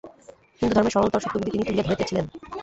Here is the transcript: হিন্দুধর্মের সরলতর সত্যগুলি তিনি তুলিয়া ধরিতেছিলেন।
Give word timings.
হিন্দুধর্মের 0.61 0.93
সরলতর 0.93 1.23
সত্যগুলি 1.23 1.51
তিনি 1.51 1.63
তুলিয়া 1.65 1.85
ধরিতেছিলেন। 1.87 2.25